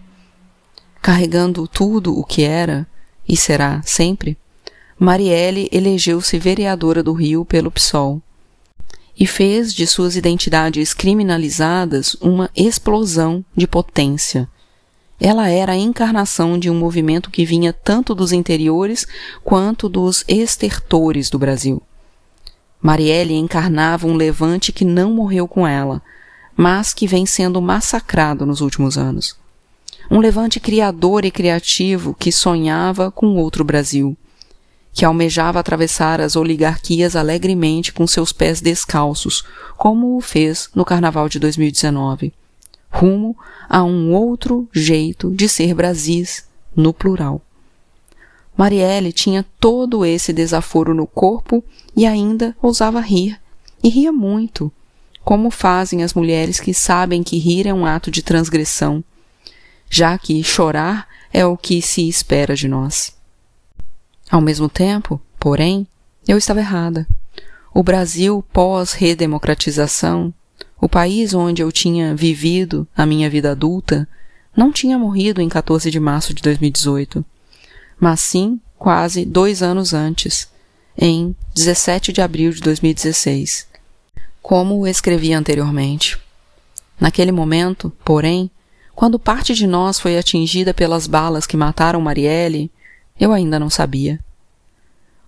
Carregando 1.01 1.67
tudo 1.67 2.17
o 2.17 2.23
que 2.23 2.43
era 2.43 2.85
e 3.27 3.37
será 3.37 3.81
sempre, 3.83 4.37
Marielle 4.99 5.69
elegeu-se 5.71 6.37
vereadora 6.37 7.03
do 7.03 7.13
Rio 7.13 7.45
pelo 7.45 7.71
PSOL 7.71 8.21
e 9.19 9.25
fez 9.25 9.73
de 9.73 9.87
suas 9.87 10.15
identidades 10.15 10.93
criminalizadas 10.93 12.15
uma 12.15 12.49
explosão 12.55 13.43
de 13.55 13.67
potência. 13.67 14.47
Ela 15.19 15.49
era 15.49 15.71
a 15.71 15.77
encarnação 15.77 16.59
de 16.59 16.69
um 16.69 16.75
movimento 16.75 17.31
que 17.31 17.45
vinha 17.45 17.73
tanto 17.73 18.13
dos 18.13 18.31
interiores 18.31 19.07
quanto 19.43 19.89
dos 19.89 20.23
estertores 20.27 21.29
do 21.29 21.39
Brasil. 21.39 21.81
Marielle 22.81 23.33
encarnava 23.33 24.07
um 24.07 24.15
levante 24.15 24.71
que 24.71 24.85
não 24.85 25.11
morreu 25.11 25.47
com 25.47 25.67
ela, 25.67 26.01
mas 26.55 26.93
que 26.93 27.07
vem 27.07 27.25
sendo 27.25 27.61
massacrado 27.61 28.45
nos 28.45 28.61
últimos 28.61 28.97
anos. 28.97 29.35
Um 30.09 30.19
levante 30.19 30.59
criador 30.59 31.25
e 31.25 31.31
criativo 31.31 32.15
que 32.17 32.31
sonhava 32.31 33.11
com 33.11 33.35
outro 33.35 33.63
Brasil, 33.63 34.15
que 34.93 35.05
almejava 35.05 35.59
atravessar 35.59 36.21
as 36.21 36.35
oligarquias 36.35 37.15
alegremente 37.15 37.91
com 37.91 38.07
seus 38.07 38.31
pés 38.31 38.61
descalços, 38.61 39.43
como 39.75 40.17
o 40.17 40.21
fez 40.21 40.69
no 40.73 40.85
Carnaval 40.85 41.27
de 41.29 41.39
2019, 41.39 42.33
rumo 42.89 43.37
a 43.69 43.83
um 43.83 44.13
outro 44.13 44.67
jeito 44.73 45.29
de 45.31 45.49
ser 45.49 45.73
Brasis 45.73 46.45
no 46.75 46.93
plural. 46.93 47.41
Marielle 48.57 49.13
tinha 49.13 49.45
todo 49.59 50.03
esse 50.03 50.33
desaforo 50.33 50.91
no 50.91 51.05
corpo 51.05 51.63
e 51.95 52.07
ainda 52.07 52.57
ousava 52.59 52.99
rir, 52.99 53.39
e 53.83 53.89
ria 53.89 54.11
muito, 54.11 54.71
como 55.23 55.51
fazem 55.51 56.03
as 56.03 56.15
mulheres 56.15 56.59
que 56.59 56.73
sabem 56.73 57.21
que 57.21 57.37
rir 57.37 57.67
é 57.67 57.73
um 57.73 57.85
ato 57.85 58.09
de 58.09 58.23
transgressão, 58.23 59.03
já 59.87 60.17
que 60.17 60.43
chorar 60.43 61.07
é 61.31 61.45
o 61.45 61.55
que 61.55 61.83
se 61.83 62.09
espera 62.09 62.55
de 62.55 62.67
nós. 62.67 63.15
Ao 64.31 64.41
mesmo 64.41 64.67
tempo, 64.67 65.21
porém, 65.39 65.85
eu 66.27 66.37
estava 66.37 66.59
errada. 66.59 67.07
O 67.71 67.83
Brasil 67.83 68.43
pós-redemocratização, 68.51 70.33
o 70.81 70.89
país 70.89 71.35
onde 71.35 71.61
eu 71.61 71.71
tinha 71.71 72.15
vivido 72.15 72.87
a 72.97 73.05
minha 73.05 73.29
vida 73.29 73.51
adulta, 73.51 74.07
não 74.55 74.71
tinha 74.71 74.97
morrido 74.97 75.41
em 75.41 75.47
14 75.47 75.91
de 75.91 75.99
março 75.99 76.33
de 76.33 76.41
2018 76.41 77.23
mas 77.99 78.19
sim 78.19 78.59
quase 78.77 79.25
dois 79.25 79.61
anos 79.61 79.93
antes, 79.93 80.47
em 80.97 81.35
17 81.55 82.11
de 82.11 82.21
abril 82.21 82.51
de 82.51 82.61
2016, 82.61 83.67
como 84.41 84.87
escrevi 84.87 85.33
anteriormente. 85.33 86.17
Naquele 86.99 87.31
momento, 87.31 87.91
porém, 88.03 88.49
quando 88.95 89.19
parte 89.19 89.53
de 89.53 89.67
nós 89.67 89.99
foi 89.99 90.17
atingida 90.17 90.73
pelas 90.73 91.05
balas 91.05 91.45
que 91.45 91.57
mataram 91.57 92.01
Marielle, 92.01 92.71
eu 93.19 93.31
ainda 93.31 93.59
não 93.59 93.69
sabia. 93.69 94.19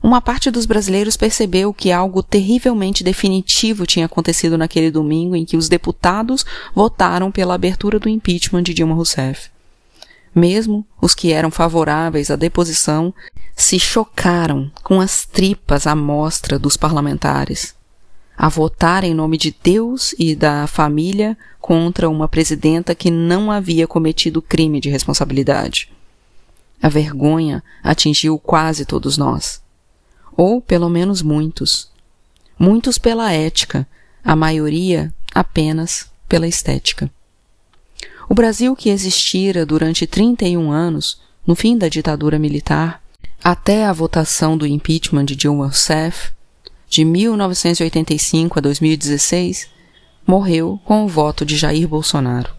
Uma 0.02 0.22
parte 0.22 0.50
dos 0.50 0.66
brasileiros 0.66 1.18
percebeu 1.18 1.74
que 1.74 1.92
algo 1.92 2.24
terrivelmente 2.24 3.04
definitivo 3.04 3.86
tinha 3.86 4.06
acontecido 4.06 4.58
naquele 4.58 4.90
domingo 4.90 5.36
em 5.36 5.44
que 5.44 5.58
os 5.58 5.68
deputados 5.68 6.46
votaram 6.74 7.32
pela 7.32 7.54
abertura 7.54 8.00
do 8.00 8.08
impeachment 8.08 8.64
de 8.64 8.74
Dilma 8.74 8.96
Rousseff. 8.96 9.50
Mesmo 10.40 10.88
os 11.02 11.14
que 11.14 11.34
eram 11.34 11.52
favoráveis 11.52 12.32
à 12.32 12.38
deposição 12.38 13.14
se 13.58 13.78
chocaram 13.78 14.72
com 14.84 15.02
as 15.02 15.26
tripas 15.26 15.86
à 15.86 15.94
mostra 15.94 16.58
dos 16.58 16.78
parlamentares, 16.78 17.76
a 18.38 18.48
votar 18.48 19.04
em 19.04 19.14
nome 19.14 19.38
de 19.38 19.54
Deus 19.62 20.16
e 20.18 20.34
da 20.34 20.66
família 20.66 21.38
contra 21.60 22.10
uma 22.10 22.26
presidenta 22.26 22.96
que 22.96 23.12
não 23.12 23.52
havia 23.52 23.86
cometido 23.86 24.42
crime 24.42 24.80
de 24.80 24.90
responsabilidade. 24.90 25.92
A 26.82 26.88
vergonha 26.88 27.62
atingiu 27.84 28.40
quase 28.40 28.86
todos 28.86 29.18
nós, 29.18 29.62
ou 30.38 30.62
pelo 30.62 30.88
menos 30.88 31.22
muitos. 31.22 31.92
Muitos 32.58 32.98
pela 32.98 33.34
ética, 33.34 33.86
a 34.24 34.38
maioria 34.38 35.14
apenas 35.36 36.10
pela 36.30 36.48
estética. 36.48 37.12
O 38.30 38.36
Brasil 38.36 38.76
que 38.76 38.92
existira 38.92 39.66
durante 39.66 40.06
31 40.06 40.72
anos, 40.72 41.20
no 41.48 41.56
fim 41.56 41.76
da 41.76 41.90
ditadura 41.90 42.38
militar, 42.38 43.02
até 43.44 43.88
a 43.88 43.92
votação 43.92 44.56
do 44.56 44.68
impeachment 44.68 45.26
de 45.26 45.36
Dilma 45.36 45.66
Rousseff, 45.66 46.32
de 46.88 47.04
1985 47.04 48.60
a 48.60 48.62
2016, 48.62 49.68
morreu 50.28 50.80
com 50.86 51.04
o 51.04 51.08
voto 51.08 51.44
de 51.44 51.58
Jair 51.58 51.88
Bolsonaro. 51.88 52.54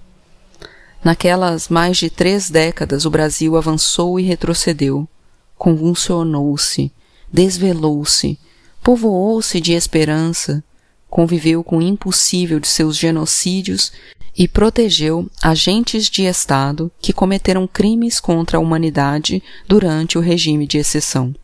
Naquelas 1.04 1.68
mais 1.68 1.98
de 1.98 2.10
três 2.10 2.50
décadas, 2.50 3.06
o 3.06 3.10
Brasil 3.10 3.56
avançou 3.56 4.18
e 4.18 4.24
retrocedeu, 4.24 5.08
convulsionou-se, 5.56 6.90
desvelou-se, 7.32 8.36
povoou-se 8.82 9.60
de 9.60 9.74
esperança, 9.74 10.64
conviveu 11.10 11.62
com 11.64 11.78
o 11.78 11.82
impossível 11.82 12.60
de 12.60 12.68
seus 12.68 12.96
genocídios 12.96 13.92
e 14.38 14.46
protegeu 14.46 15.28
agentes 15.42 16.08
de 16.08 16.24
Estado 16.24 16.90
que 17.00 17.12
cometeram 17.12 17.66
crimes 17.66 18.20
contra 18.20 18.56
a 18.56 18.60
humanidade 18.60 19.42
durante 19.68 20.16
o 20.16 20.20
regime 20.20 20.66
de 20.66 20.78
exceção. 20.78 21.34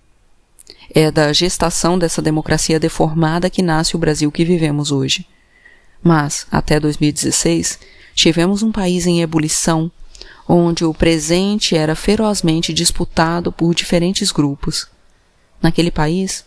É 0.94 1.11
da 1.11 1.32
gestação 1.32 1.99
dessa 1.99 2.23
democracia 2.23 2.80
deformada 2.80 3.50
que 3.50 3.61
nasce 3.61 3.96
o 3.96 3.99
Brasil 3.99 4.32
que 4.32 4.44
vivemos 4.44 4.92
hoje. 4.92 5.26
Mas, 6.02 6.46
até 6.50 6.80
2016, 6.80 7.78
tivemos 8.14 8.62
um 8.62 8.73
país 8.73 9.06
em 9.06 9.20
ebulição, 9.20 9.90
onde 10.49 10.85
o 10.85 10.94
presente 10.94 11.76
era 11.76 11.94
ferozmente 11.94 12.73
disputado 12.73 13.52
por 13.52 13.75
diferentes 13.75 14.30
grupos. 14.30 14.87
Naquele 15.61 15.90
país, 15.90 16.45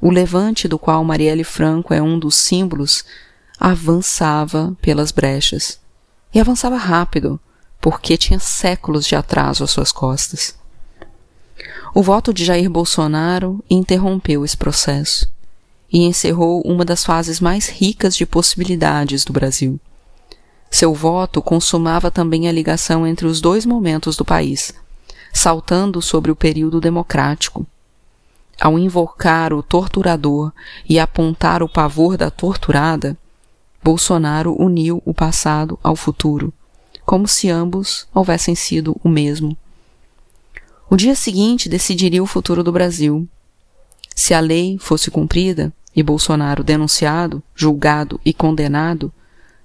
o 0.00 0.10
levante 0.10 0.66
do 0.66 0.78
qual 0.78 1.04
Marielle 1.04 1.44
Franco 1.44 1.92
é 1.92 2.00
um 2.00 2.18
dos 2.18 2.36
símbolos 2.36 3.04
avançava 3.58 4.76
pelas 4.80 5.12
brechas. 5.12 5.78
E 6.32 6.40
avançava 6.40 6.76
rápido, 6.76 7.38
porque 7.80 8.16
tinha 8.16 8.38
séculos 8.38 9.06
de 9.06 9.14
atraso 9.14 9.64
às 9.64 9.70
suas 9.70 9.92
costas. 9.92 10.54
O 11.92 12.02
voto 12.02 12.32
de 12.32 12.44
Jair 12.44 12.70
Bolsonaro 12.70 13.62
interrompeu 13.68 14.44
esse 14.44 14.56
processo 14.56 15.30
e 15.92 16.04
encerrou 16.04 16.62
uma 16.62 16.84
das 16.84 17.04
fases 17.04 17.40
mais 17.40 17.68
ricas 17.68 18.16
de 18.16 18.24
possibilidades 18.24 19.24
do 19.24 19.32
Brasil. 19.32 19.78
Seu 20.70 20.94
voto 20.94 21.42
consumava 21.42 22.12
também 22.12 22.48
a 22.48 22.52
ligação 22.52 23.04
entre 23.04 23.26
os 23.26 23.40
dois 23.40 23.66
momentos 23.66 24.16
do 24.16 24.24
país, 24.24 24.72
saltando 25.32 26.00
sobre 26.00 26.30
o 26.30 26.36
período 26.36 26.80
democrático, 26.80 27.66
ao 28.60 28.78
invocar 28.78 29.54
o 29.54 29.62
torturador 29.62 30.52
e 30.86 30.98
apontar 30.98 31.62
o 31.62 31.68
pavor 31.68 32.16
da 32.18 32.30
torturada, 32.30 33.16
Bolsonaro 33.82 34.54
uniu 34.60 35.02
o 35.06 35.14
passado 35.14 35.78
ao 35.82 35.96
futuro, 35.96 36.52
como 37.06 37.26
se 37.26 37.48
ambos 37.48 38.06
houvessem 38.12 38.54
sido 38.54 38.94
o 39.02 39.08
mesmo. 39.08 39.56
O 40.90 40.96
dia 40.96 41.14
seguinte 41.14 41.68
decidiria 41.68 42.22
o 42.22 42.26
futuro 42.26 42.62
do 42.62 42.70
Brasil. 42.70 43.26
Se 44.14 44.34
a 44.34 44.40
lei 44.40 44.76
fosse 44.78 45.10
cumprida 45.10 45.72
e 45.96 46.02
Bolsonaro 46.02 46.62
denunciado, 46.62 47.42
julgado 47.54 48.20
e 48.24 48.34
condenado, 48.34 49.10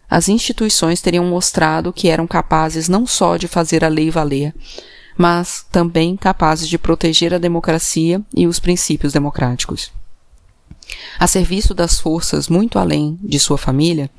as 0.10 0.30
instituições 0.30 1.02
teriam 1.02 1.26
mostrado 1.26 1.92
que 1.92 2.08
eram 2.08 2.26
capazes 2.26 2.88
não 2.88 3.06
só 3.06 3.36
de 3.36 3.48
fazer 3.48 3.84
a 3.84 3.90
lei 3.90 4.10
valer, 4.10 4.54
mas 5.18 5.66
também 5.72 6.16
capazes 6.16 6.68
de 6.68 6.78
proteger 6.78 7.34
a 7.34 7.38
democracia 7.38 8.22
e 8.36 8.48
os 8.48 8.60
princípios 8.60 9.14
democráticos. 9.14 9.92
A 11.20 11.28
serviço 11.28 11.74
das 11.74 12.00
forças 12.00 12.48
muito 12.48 12.78
além 12.78 13.18
de 13.24 13.40
sua 13.40 13.58
família, 13.58 14.10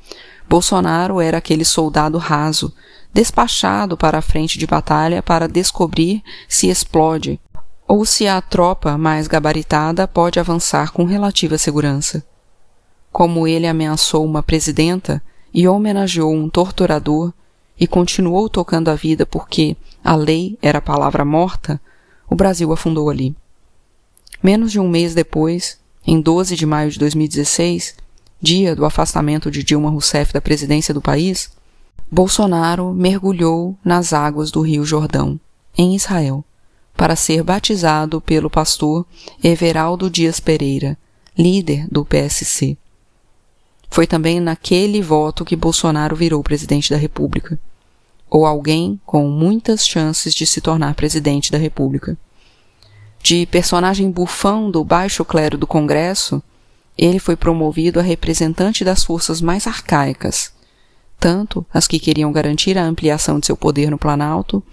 Bolsonaro 0.49 1.19
era 1.21 1.37
aquele 1.37 1.65
soldado 1.65 2.17
raso, 2.17 2.73
despachado 3.13 3.97
para 3.97 4.17
a 4.17 4.21
frente 4.21 4.57
de 4.57 4.65
batalha 4.65 5.21
para 5.21 5.47
descobrir 5.47 6.23
se 6.47 6.67
explode 6.67 7.39
ou 7.87 8.05
se 8.05 8.27
a 8.27 8.41
tropa 8.41 8.97
mais 8.97 9.27
gabaritada 9.27 10.07
pode 10.07 10.39
avançar 10.39 10.91
com 10.91 11.05
relativa 11.05 11.57
segurança. 11.57 12.23
Como 13.11 13.47
ele 13.47 13.65
ameaçou 13.65 14.25
uma 14.25 14.43
presidenta 14.43 15.21
e 15.53 15.67
homenageou 15.67 16.33
um 16.33 16.49
torturador 16.49 17.33
e 17.79 17.85
continuou 17.85 18.49
tocando 18.49 18.89
a 18.89 18.95
vida 18.95 19.25
porque 19.25 19.77
a 20.03 20.15
lei 20.15 20.57
era 20.61 20.79
a 20.79 20.81
palavra 20.81 21.23
morta, 21.23 21.79
o 22.29 22.35
Brasil 22.35 22.71
afundou 22.71 23.09
ali. 23.09 23.35
Menos 24.41 24.71
de 24.71 24.79
um 24.79 24.87
mês 24.87 25.13
depois, 25.13 25.79
em 26.05 26.21
12 26.21 26.55
de 26.55 26.65
maio 26.65 26.91
de 26.91 26.99
2016, 26.99 27.95
dia 28.41 28.75
do 28.75 28.85
afastamento 28.85 29.49
de 29.49 29.63
Dilma 29.63 29.89
Rousseff 29.89 30.33
da 30.33 30.41
presidência 30.41 30.93
do 30.93 31.01
país, 31.01 31.49
Bolsonaro 32.09 32.93
mergulhou 32.93 33.77
nas 33.83 34.13
águas 34.13 34.49
do 34.49 34.61
Rio 34.61 34.85
Jordão, 34.85 35.39
em 35.77 35.95
Israel, 35.95 36.43
para 36.95 37.15
ser 37.15 37.43
batizado 37.43 38.21
pelo 38.21 38.49
pastor 38.49 39.05
Everaldo 39.43 40.09
Dias 40.09 40.39
Pereira, 40.39 40.97
líder 41.37 41.87
do 41.91 42.05
PSC. 42.05 42.77
Foi 43.89 44.07
também 44.07 44.39
naquele 44.39 45.01
voto 45.01 45.45
que 45.45 45.55
Bolsonaro 45.55 46.15
virou 46.15 46.43
presidente 46.43 46.89
da 46.89 46.97
República, 46.97 47.59
ou 48.29 48.45
alguém 48.45 48.99
com 49.05 49.27
muitas 49.29 49.85
chances 49.87 50.33
de 50.33 50.45
se 50.45 50.61
tornar 50.61 50.95
presidente 50.95 51.51
da 51.51 51.57
República. 51.57 52.17
De 53.21 53.45
personagem 53.45 54.09
bufão 54.11 54.69
do 54.69 54.83
baixo 54.83 55.25
clero 55.25 55.57
do 55.57 55.67
Congresso, 55.67 56.41
ele 56.97 57.19
foi 57.19 57.35
promovido 57.35 57.99
a 57.99 58.03
representante 58.03 58.83
das 58.83 59.03
forças 59.03 59.41
mais 59.41 59.67
arcaicas, 59.67 60.51
tanto 61.19 61.65
as 61.73 61.87
que 61.87 61.99
queriam 61.99 62.31
garantir 62.31 62.77
a 62.77 62.83
ampliação 62.83 63.39
de 63.39 63.45
seu 63.45 63.57
poder 63.57 63.89
no 63.89 63.97
Planalto, 63.97 64.63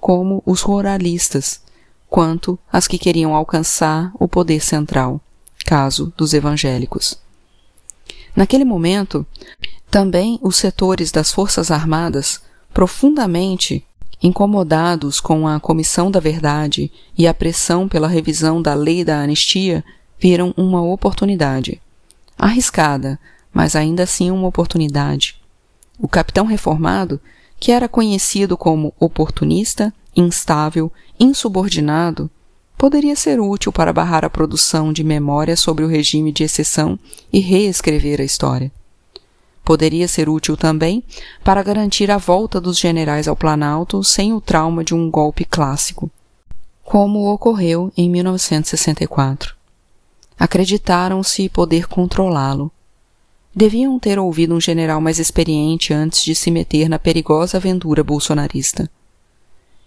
como 0.00 0.42
os 0.44 0.60
ruralistas, 0.60 1.60
quanto 2.08 2.58
as 2.70 2.86
que 2.86 2.98
queriam 2.98 3.34
alcançar 3.34 4.12
o 4.18 4.28
poder 4.28 4.60
central, 4.60 5.20
caso 5.64 6.12
dos 6.16 6.34
evangélicos. 6.34 7.18
Naquele 8.34 8.64
momento, 8.64 9.26
também 9.90 10.38
os 10.42 10.56
setores 10.56 11.10
das 11.10 11.32
Forças 11.32 11.70
Armadas, 11.70 12.40
profundamente 12.72 13.84
incomodados 14.22 15.20
com 15.20 15.48
a 15.48 15.58
Comissão 15.58 16.10
da 16.10 16.20
Verdade 16.20 16.92
e 17.18 17.26
a 17.26 17.34
pressão 17.34 17.88
pela 17.88 18.06
revisão 18.06 18.62
da 18.62 18.72
lei 18.72 19.04
da 19.04 19.20
anistia, 19.20 19.84
viram 20.18 20.54
uma 20.56 20.80
oportunidade. 20.80 21.80
Arriscada, 22.38 23.18
mas 23.52 23.74
ainda 23.74 24.04
assim 24.04 24.30
uma 24.30 24.46
oportunidade. 24.46 25.40
O 25.98 26.06
capitão 26.06 26.46
reformado, 26.46 27.20
que 27.58 27.72
era 27.72 27.88
conhecido 27.88 28.56
como 28.56 28.94
oportunista, 28.98 29.92
instável, 30.16 30.92
insubordinado, 31.18 32.30
poderia 32.78 33.14
ser 33.14 33.40
útil 33.40 33.72
para 33.72 33.92
barrar 33.92 34.24
a 34.24 34.30
produção 34.30 34.92
de 34.92 35.04
memória 35.04 35.56
sobre 35.56 35.84
o 35.84 35.88
regime 35.88 36.32
de 36.32 36.44
exceção 36.44 36.98
e 37.32 37.38
reescrever 37.38 38.20
a 38.20 38.24
história. 38.24 38.72
Poderia 39.64 40.08
ser 40.08 40.28
útil 40.28 40.56
também 40.56 41.04
para 41.44 41.62
garantir 41.62 42.10
a 42.10 42.18
volta 42.18 42.60
dos 42.60 42.78
generais 42.78 43.28
ao 43.28 43.36
Planalto 43.36 44.02
sem 44.02 44.32
o 44.32 44.40
trauma 44.40 44.82
de 44.82 44.94
um 44.94 45.10
golpe 45.10 45.44
clássico, 45.44 46.10
como 46.82 47.32
ocorreu 47.32 47.92
em 47.96 48.10
1964. 48.10 49.54
Acreditaram-se 50.38 51.48
poder 51.48 51.86
controlá-lo. 51.86 52.72
Deviam 53.54 53.98
ter 53.98 54.18
ouvido 54.18 54.54
um 54.54 54.60
general 54.60 55.00
mais 55.00 55.18
experiente 55.18 55.92
antes 55.92 56.24
de 56.24 56.34
se 56.34 56.50
meter 56.50 56.88
na 56.88 56.98
perigosa 56.98 57.58
aventura 57.58 58.02
bolsonarista. 58.02 58.90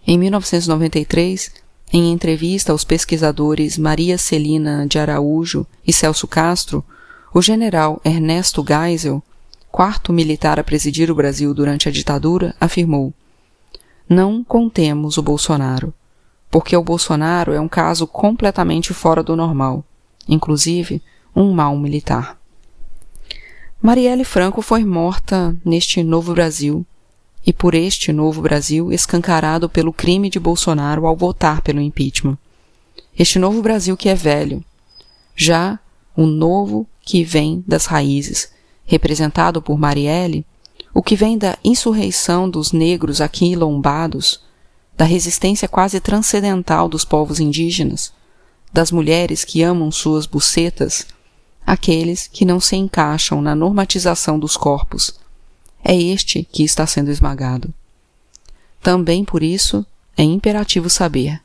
Em 0.07 0.17
1993, 0.17 1.51
em 1.91 2.11
entrevista 2.11 2.71
aos 2.71 2.83
pesquisadores 2.83 3.77
Maria 3.77 4.17
Celina 4.17 4.85
de 4.87 4.99
Araújo 4.99 5.65
e 5.85 5.91
Celso 5.91 6.27
Castro, 6.27 6.85
o 7.33 7.41
general 7.41 7.99
Ernesto 8.05 8.63
Geisel, 8.65 9.21
quarto 9.75 10.13
militar 10.13 10.57
a 10.57 10.63
presidir 10.63 11.11
o 11.11 11.15
Brasil 11.15 11.53
durante 11.53 11.89
a 11.89 11.91
ditadura, 11.91 12.55
afirmou: 12.61 13.13
Não 14.07 14.41
contemos 14.41 15.17
o 15.17 15.21
Bolsonaro, 15.21 15.93
porque 16.49 16.77
o 16.77 16.81
Bolsonaro 16.81 17.51
é 17.51 17.59
um 17.59 17.67
caso 17.67 18.07
completamente 18.07 18.93
fora 18.93 19.21
do 19.21 19.35
normal, 19.35 19.83
inclusive 20.29 21.01
um 21.35 21.51
mal 21.51 21.75
militar. 21.75 22.39
Marielle 23.81 24.23
Franco 24.23 24.61
foi 24.61 24.85
morta 24.85 25.53
neste 25.65 26.01
novo 26.01 26.33
Brasil 26.33 26.85
e 27.45 27.51
por 27.51 27.75
este 27.75 28.13
novo 28.13 28.41
Brasil 28.41 28.93
escancarado 28.93 29.67
pelo 29.67 29.91
crime 29.91 30.29
de 30.29 30.39
Bolsonaro 30.39 31.05
ao 31.05 31.17
votar 31.17 31.61
pelo 31.61 31.81
impeachment. 31.81 32.37
Este 33.19 33.37
novo 33.37 33.61
Brasil 33.61 33.97
que 33.97 34.07
é 34.07 34.15
velho. 34.15 34.63
Já 35.35 35.77
o 36.15 36.25
novo 36.25 36.87
que 37.01 37.25
vem 37.25 37.61
das 37.67 37.87
raízes, 37.87 38.54
representado 38.85 39.61
por 39.61 39.77
Marielle, 39.77 40.45
o 40.93 41.01
que 41.01 41.15
vem 41.15 41.37
da 41.37 41.57
insurreição 41.63 42.49
dos 42.49 42.71
negros 42.71 43.19
aqui 43.19 43.55
lombados, 43.55 44.41
da 44.95 45.03
resistência 45.03 45.67
quase 45.67 45.99
transcendental 45.99 46.87
dos 46.87 47.03
povos 47.03 47.39
indígenas, 47.39 48.13
das 48.71 48.91
mulheres 48.91 49.43
que 49.43 49.61
amam 49.61 49.91
suas 49.91 50.25
bucetas, 50.25 51.05
aqueles 51.65 52.27
que 52.27 52.45
não 52.45 52.59
se 52.59 52.75
encaixam 52.75 53.41
na 53.41 53.55
normatização 53.55 54.39
dos 54.39 54.55
corpos, 54.55 55.19
é 55.83 55.95
este 55.95 56.47
que 56.51 56.63
está 56.63 56.87
sendo 56.87 57.11
esmagado. 57.11 57.73
Também 58.81 59.25
por 59.25 59.43
isso 59.43 59.85
é 60.17 60.23
imperativo 60.23 60.89
saber 60.89 61.41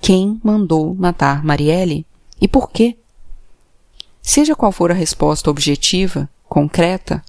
quem 0.00 0.40
mandou 0.42 0.94
matar 0.94 1.44
Marielle 1.44 2.06
e 2.40 2.46
por 2.46 2.70
quê. 2.70 2.96
Seja 4.22 4.54
qual 4.54 4.72
for 4.72 4.90
a 4.90 4.94
resposta 4.94 5.50
objetiva, 5.50 6.28
concreta, 6.48 7.22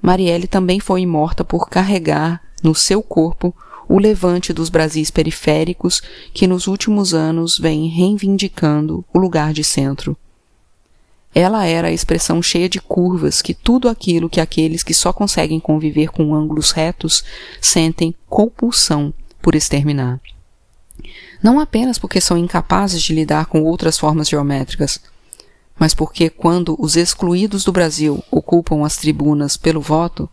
Marielle 0.00 0.46
também 0.46 0.80
foi 0.80 1.04
morta 1.06 1.44
por 1.44 1.68
carregar 1.68 2.42
no 2.62 2.74
seu 2.74 3.02
corpo 3.02 3.54
o 3.88 3.98
levante 3.98 4.52
dos 4.52 4.68
Brasis 4.68 5.10
periféricos 5.10 6.00
que 6.32 6.46
nos 6.46 6.66
últimos 6.66 7.12
anos 7.12 7.58
vem 7.58 7.88
reivindicando 7.88 9.04
o 9.12 9.18
lugar 9.18 9.52
de 9.52 9.62
centro 9.62 10.16
ela 11.34 11.64
era 11.64 11.88
a 11.88 11.92
expressão 11.92 12.42
cheia 12.42 12.68
de 12.68 12.80
curvas 12.80 13.40
que 13.40 13.54
tudo 13.54 13.88
aquilo 13.88 14.28
que 14.28 14.40
aqueles 14.40 14.82
que 14.82 14.92
só 14.92 15.12
conseguem 15.12 15.58
conviver 15.58 16.10
com 16.10 16.34
ângulos 16.34 16.72
retos 16.72 17.24
sentem 17.60 18.14
compulsão 18.28 19.14
por 19.40 19.54
exterminar. 19.54 20.20
Não 21.42 21.58
apenas 21.58 21.98
porque 21.98 22.20
são 22.20 22.36
incapazes 22.36 23.02
de 23.02 23.14
lidar 23.14 23.46
com 23.46 23.62
outras 23.62 23.98
formas 23.98 24.28
geométricas, 24.28 25.00
mas 25.78 25.94
porque 25.94 26.30
quando 26.30 26.76
os 26.78 26.96
excluídos 26.96 27.64
do 27.64 27.72
Brasil 27.72 28.22
ocupam 28.30 28.84
as 28.84 28.96
tribunas 28.96 29.56
pelo 29.56 29.80
voto, 29.80 30.28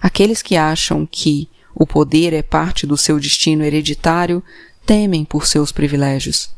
aqueles 0.00 0.42
que 0.42 0.56
acham 0.56 1.06
que 1.06 1.48
o 1.74 1.86
poder 1.86 2.32
é 2.32 2.42
parte 2.42 2.86
do 2.86 2.96
seu 2.96 3.18
destino 3.18 3.64
hereditário 3.64 4.42
temem 4.84 5.24
por 5.24 5.46
seus 5.46 5.70
privilégios 5.70 6.50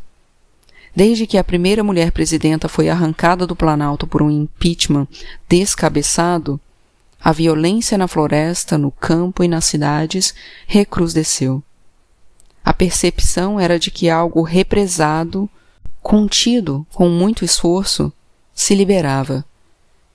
Desde 0.94 1.26
que 1.26 1.38
a 1.38 1.44
primeira 1.44 1.82
mulher 1.82 2.12
presidenta 2.12 2.68
foi 2.68 2.90
arrancada 2.90 3.46
do 3.46 3.56
Planalto 3.56 4.06
por 4.06 4.22
um 4.22 4.30
impeachment 4.30 5.08
descabeçado, 5.48 6.60
a 7.18 7.32
violência 7.32 7.96
na 7.96 8.06
floresta, 8.06 8.76
no 8.76 8.90
campo 8.90 9.42
e 9.42 9.48
nas 9.48 9.64
cidades 9.64 10.34
recrudesceu. 10.66 11.62
A 12.64 12.74
percepção 12.74 13.58
era 13.58 13.78
de 13.78 13.90
que 13.90 14.10
algo 14.10 14.42
represado, 14.42 15.48
contido 16.02 16.86
com 16.92 17.08
muito 17.08 17.44
esforço, 17.44 18.12
se 18.52 18.74
liberava. 18.74 19.44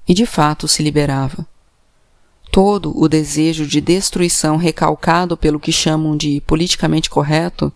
E 0.08 0.14
de 0.14 0.26
fato 0.26 0.68
se 0.68 0.84
liberava. 0.84 1.46
Todo 2.52 2.98
o 2.98 3.08
desejo 3.08 3.66
de 3.66 3.82
destruição 3.82 4.58
recalcado 4.58 5.36
pelo 5.36 5.60
que 5.60 5.72
chamam 5.72 6.16
de 6.16 6.42
politicamente 6.42 7.10
correto, 7.10 7.72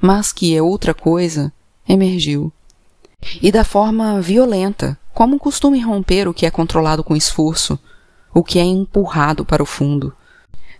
mas 0.00 0.32
que 0.32 0.56
é 0.56 0.62
outra 0.62 0.94
coisa, 0.94 1.52
emergiu. 1.88 2.52
E 3.40 3.50
da 3.50 3.64
forma 3.64 4.20
violenta, 4.20 4.98
como 5.12 5.38
costuma 5.38 5.82
romper 5.84 6.28
o 6.28 6.34
que 6.34 6.46
é 6.46 6.50
controlado 6.50 7.02
com 7.02 7.16
esforço, 7.16 7.78
o 8.32 8.42
que 8.42 8.58
é 8.58 8.64
empurrado 8.64 9.44
para 9.44 9.62
o 9.62 9.66
fundo, 9.66 10.12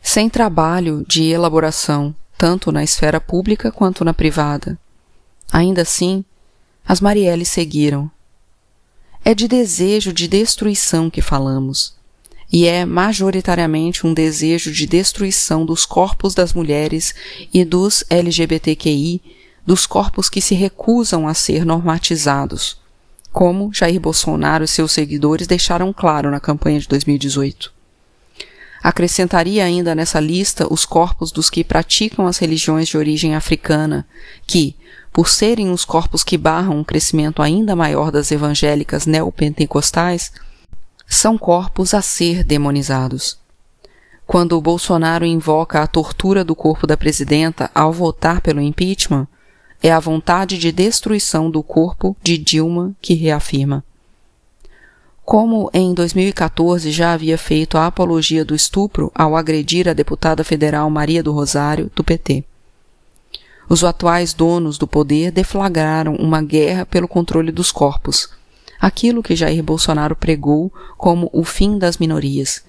sem 0.02 0.28
trabalho 0.28 1.04
de 1.08 1.24
elaboração, 1.30 2.14
tanto 2.36 2.70
na 2.70 2.84
esfera 2.84 3.20
pública 3.20 3.72
quanto 3.72 4.04
na 4.04 4.12
privada. 4.12 4.78
Ainda 5.52 5.82
assim, 5.82 6.24
as 6.86 7.00
Marielles 7.00 7.48
seguiram. 7.48 8.10
É 9.24 9.34
de 9.34 9.48
desejo 9.48 10.12
de 10.12 10.28
destruição 10.28 11.08
que 11.08 11.22
falamos, 11.22 11.94
e 12.52 12.66
é 12.66 12.84
majoritariamente 12.84 14.06
um 14.06 14.12
desejo 14.12 14.70
de 14.70 14.86
destruição 14.86 15.64
dos 15.64 15.86
corpos 15.86 16.34
das 16.34 16.52
mulheres 16.52 17.14
e 17.52 17.64
dos 17.64 18.04
LGBTQI, 18.10 19.20
dos 19.66 19.86
corpos 19.86 20.28
que 20.28 20.40
se 20.40 20.54
recusam 20.54 21.26
a 21.26 21.32
ser 21.32 21.64
normatizados, 21.64 22.78
como 23.32 23.72
Jair 23.72 23.98
Bolsonaro 23.98 24.62
e 24.62 24.68
seus 24.68 24.92
seguidores 24.92 25.46
deixaram 25.46 25.92
claro 25.92 26.30
na 26.30 26.38
campanha 26.38 26.78
de 26.78 26.86
2018. 26.86 27.72
Acrescentaria 28.82 29.64
ainda 29.64 29.94
nessa 29.94 30.20
lista 30.20 30.70
os 30.70 30.84
corpos 30.84 31.32
dos 31.32 31.48
que 31.48 31.64
praticam 31.64 32.26
as 32.26 32.36
religiões 32.36 32.86
de 32.86 32.98
origem 32.98 33.34
africana, 33.34 34.06
que, 34.46 34.76
por 35.14 35.28
serem 35.28 35.70
os 35.70 35.84
corpos 35.84 36.24
que 36.24 36.36
barram 36.36 36.80
um 36.80 36.82
crescimento 36.82 37.40
ainda 37.40 37.76
maior 37.76 38.10
das 38.10 38.32
evangélicas 38.32 39.06
neopentecostais, 39.06 40.32
são 41.06 41.38
corpos 41.38 41.94
a 41.94 42.02
ser 42.02 42.42
demonizados. 42.42 43.38
Quando 44.26 44.58
o 44.58 44.60
Bolsonaro 44.60 45.24
invoca 45.24 45.80
a 45.80 45.86
tortura 45.86 46.42
do 46.42 46.56
corpo 46.56 46.84
da 46.84 46.96
presidenta 46.96 47.70
ao 47.72 47.92
votar 47.92 48.40
pelo 48.40 48.60
impeachment, 48.60 49.28
é 49.80 49.92
a 49.92 50.00
vontade 50.00 50.58
de 50.58 50.72
destruição 50.72 51.48
do 51.48 51.62
corpo 51.62 52.16
de 52.20 52.36
Dilma 52.36 52.92
que 53.00 53.14
reafirma. 53.14 53.84
Como 55.24 55.70
em 55.72 55.94
2014 55.94 56.90
já 56.90 57.12
havia 57.12 57.38
feito 57.38 57.78
a 57.78 57.86
apologia 57.86 58.44
do 58.44 58.52
estupro 58.52 59.12
ao 59.14 59.36
agredir 59.36 59.88
a 59.88 59.92
deputada 59.92 60.42
federal 60.42 60.90
Maria 60.90 61.22
do 61.22 61.30
Rosário, 61.30 61.88
do 61.94 62.02
PT. 62.02 62.44
Os 63.68 63.82
atuais 63.82 64.34
donos 64.34 64.76
do 64.76 64.86
poder 64.86 65.30
deflagraram 65.30 66.14
uma 66.16 66.42
guerra 66.42 66.84
pelo 66.84 67.08
controle 67.08 67.50
dos 67.50 67.72
corpos, 67.72 68.28
aquilo 68.80 69.22
que 69.22 69.34
Jair 69.36 69.62
Bolsonaro 69.62 70.14
pregou 70.14 70.72
como 70.96 71.30
o 71.32 71.44
fim 71.44 71.78
das 71.78 71.98
minorias, 71.98 72.62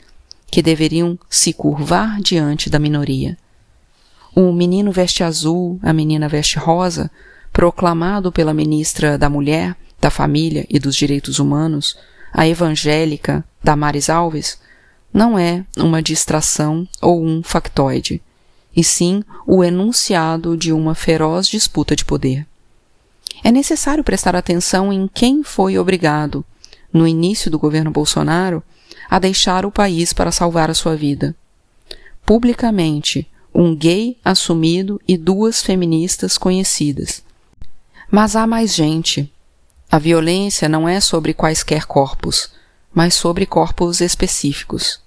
que 0.47 0.61
deveriam 0.61 1.19
se 1.29 1.51
curvar 1.51 2.21
diante 2.21 2.69
da 2.69 2.79
minoria. 2.79 3.37
O 4.33 4.51
menino 4.51 4.91
veste 4.91 5.23
azul, 5.23 5.79
a 5.81 5.91
menina 5.91 6.27
veste 6.29 6.57
rosa, 6.57 7.11
proclamado 7.51 8.31
pela 8.31 8.53
ministra 8.53 9.17
da 9.17 9.29
Mulher, 9.29 9.75
da 9.99 10.09
Família 10.09 10.65
e 10.69 10.77
dos 10.77 10.95
Direitos 10.95 11.39
Humanos, 11.39 11.97
a 12.33 12.47
evangélica 12.47 13.43
Damares 13.63 14.09
Alves, 14.09 14.59
não 15.13 15.39
é 15.39 15.65
uma 15.77 16.01
distração 16.01 16.85
ou 17.01 17.23
um 17.23 17.41
factoide, 17.41 18.21
e 18.75 18.83
sim 18.83 19.23
o 19.47 19.63
enunciado 19.63 20.57
de 20.57 20.73
uma 20.73 20.93
feroz 20.93 21.47
disputa 21.47 21.95
de 21.95 22.03
poder. 22.03 22.45
É 23.43 23.51
necessário 23.51 24.03
prestar 24.03 24.35
atenção 24.35 24.91
em 24.91 25.07
quem 25.07 25.43
foi 25.43 25.77
obrigado, 25.77 26.43
no 26.91 27.07
início 27.07 27.51
do 27.51 27.59
governo 27.59 27.91
Bolsonaro, 27.91 28.63
a 29.09 29.19
deixar 29.19 29.65
o 29.65 29.71
país 29.71 30.13
para 30.13 30.31
salvar 30.31 30.69
a 30.69 30.73
sua 30.73 30.95
vida. 30.95 31.35
Publicamente, 32.25 33.27
um 33.53 33.75
gay 33.75 34.17
assumido 34.25 34.99
e 35.07 35.17
duas 35.17 35.61
feministas 35.61 36.37
conhecidas. 36.37 37.23
Mas 38.11 38.35
há 38.35 38.45
mais 38.45 38.73
gente. 38.73 39.31
A 39.89 39.97
violência 39.97 40.67
não 40.67 40.89
é 40.89 40.99
sobre 40.99 41.33
quaisquer 41.33 41.85
corpos, 41.85 42.51
mas 42.93 43.13
sobre 43.13 43.45
corpos 43.45 44.01
específicos. 44.01 44.99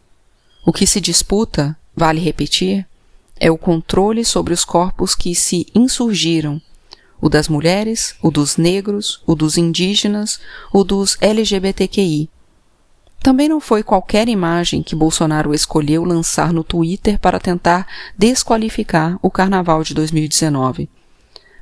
O 0.65 0.73
que 0.73 0.87
se 0.87 1.01
disputa, 1.01 1.77
vale 1.95 2.21
repetir, 2.21 2.87
é 3.41 3.51
o 3.51 3.59
controle 3.59 4.25
sobre 4.25 4.53
os 4.53 4.65
corpos 4.65 5.15
que 5.15 5.35
se 5.35 5.67
insurgiram 5.75 6.61
o 7.21 7.29
das 7.29 7.49
mulheres, 7.49 8.15
o 8.23 8.31
dos 8.31 8.57
negros, 8.57 9.23
o 9.27 9.35
dos 9.35 9.59
indígenas, 9.59 10.41
o 10.73 10.85
dos 10.85 11.17
LGBTQI. 11.21 12.31
Também 13.21 13.49
não 13.49 13.61
foi 13.61 13.83
qualquer 13.83 14.29
imagem 14.29 14.83
que 14.83 14.95
Bolsonaro 14.95 15.53
escolheu 15.53 16.05
lançar 16.05 16.53
no 16.53 16.63
Twitter 16.63 17.19
para 17.19 17.41
tentar 17.41 17.87
desqualificar 18.17 19.19
o 19.21 19.31
carnaval 19.31 19.83
de 19.83 19.93
2019, 19.93 20.89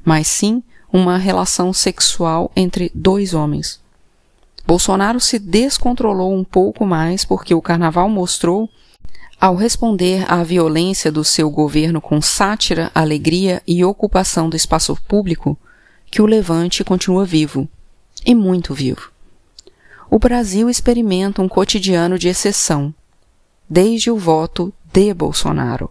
mas 0.05 0.27
sim 0.27 0.63
uma 0.93 1.17
relação 1.17 1.73
sexual 1.73 2.53
entre 2.55 2.93
dois 2.95 3.33
homens. 3.33 3.81
Bolsonaro 4.67 5.21
se 5.21 5.39
descontrolou 5.39 6.35
um 6.35 6.45
pouco 6.45 6.85
mais 6.85 7.25
porque 7.25 7.55
o 7.55 7.63
carnaval 7.63 8.09
mostrou 8.09 8.69
ao 9.39 9.55
responder 9.55 10.25
à 10.33 10.43
violência 10.43 11.13
do 11.13 11.23
seu 11.23 11.51
governo 11.51 12.01
com 12.01 12.21
sátira, 12.23 12.91
alegria 12.95 13.63
e 13.67 13.85
ocupação 13.85 14.49
do 14.49 14.57
espaço 14.57 14.97
público, 15.07 15.59
que 16.11 16.23
o 16.23 16.27
levante 16.27 16.83
continua 16.83 17.25
vivo, 17.25 17.69
e 18.25 18.35
muito 18.35 18.73
vivo. 18.73 19.11
O 20.11 20.19
Brasil 20.19 20.71
experimenta 20.71 21.43
um 21.43 21.49
cotidiano 21.49 22.19
de 22.19 22.29
exceção, 22.29 22.95
desde 23.69 24.11
o 24.11 24.17
voto 24.17 24.73
de 24.93 25.13
Bolsonaro, 25.13 25.91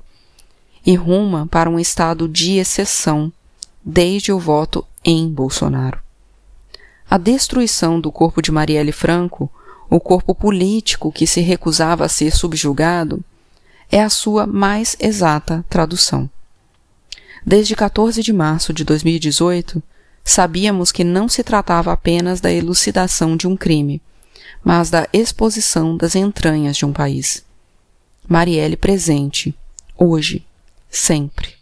e 0.85 0.95
ruma 0.95 1.47
para 1.47 1.69
um 1.69 1.79
estado 1.79 2.27
de 2.27 2.57
exceção, 2.57 3.31
desde 3.83 4.31
o 4.31 4.39
voto 4.39 4.83
em 5.03 5.29
Bolsonaro. 5.29 5.99
A 7.07 7.19
destruição 7.19 7.99
do 7.99 8.11
corpo 8.11 8.41
de 8.41 8.51
Marielle 8.51 8.91
Franco, 8.91 9.51
o 9.87 9.99
corpo 9.99 10.33
político 10.33 11.11
que 11.11 11.27
se 11.27 11.41
recusava 11.41 12.05
a 12.05 12.09
ser 12.09 12.31
subjugado, 12.35 13.23
é 13.91 14.01
a 14.01 14.09
sua 14.09 14.45
mais 14.45 14.95
exata 14.99 15.65
tradução. 15.69 16.29
Desde 17.45 17.75
14 17.75 18.21
de 18.23 18.33
março 18.33 18.73
de 18.73 18.83
2018, 18.83 19.81
sabíamos 20.23 20.91
que 20.91 21.03
não 21.03 21.29
se 21.29 21.43
tratava 21.43 21.91
apenas 21.91 22.41
da 22.41 22.51
elucidação 22.51 23.37
de 23.37 23.47
um 23.47 23.55
crime, 23.55 24.01
mas 24.63 24.89
da 24.89 25.07
exposição 25.13 25.95
das 25.95 26.15
entranhas 26.15 26.75
de 26.75 26.85
um 26.85 26.91
país. 26.91 27.45
Marielle 28.27 28.75
presente, 28.75 29.55
hoje, 29.95 30.45
sempre. 30.89 31.54